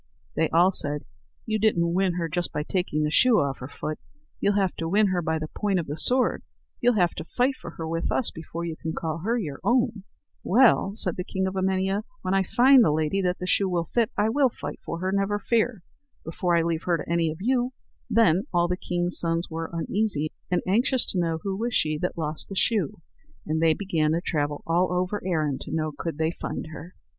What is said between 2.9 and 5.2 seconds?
the shoe off her foot; you'll have to win